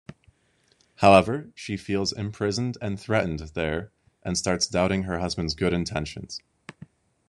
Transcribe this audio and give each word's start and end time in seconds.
However, 0.95 1.51
she 1.53 1.77
feels 1.77 2.11
imprisoned 2.11 2.75
and 2.81 2.99
threatened 2.99 3.37
there 3.53 3.91
and 4.23 4.35
starts 4.35 4.65
doubting 4.65 5.03
her 5.03 5.19
husband's 5.19 5.53
good 5.53 5.73
intentions. 5.73 6.41